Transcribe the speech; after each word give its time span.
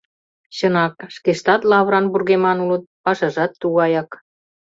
Чынак, 0.55 0.95
шкештат 1.15 1.61
лавыран 1.71 2.05
вургеман 2.11 2.57
улыт, 2.65 2.83
пашажат 3.03 3.51
тугаяк. 3.61 4.09